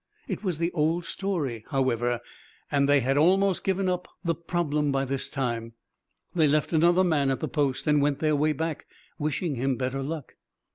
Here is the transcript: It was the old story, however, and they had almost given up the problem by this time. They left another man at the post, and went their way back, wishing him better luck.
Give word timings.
It 0.27 0.43
was 0.43 0.57
the 0.57 0.71
old 0.71 1.05
story, 1.05 1.63
however, 1.69 2.21
and 2.71 2.89
they 2.89 3.01
had 3.01 3.19
almost 3.19 3.63
given 3.63 3.87
up 3.87 4.07
the 4.23 4.33
problem 4.33 4.91
by 4.91 5.05
this 5.05 5.29
time. 5.29 5.73
They 6.33 6.47
left 6.47 6.73
another 6.73 7.03
man 7.03 7.29
at 7.29 7.39
the 7.39 7.47
post, 7.47 7.85
and 7.85 8.01
went 8.01 8.17
their 8.17 8.35
way 8.35 8.53
back, 8.53 8.87
wishing 9.19 9.53
him 9.57 9.75
better 9.77 10.01
luck. 10.01 10.33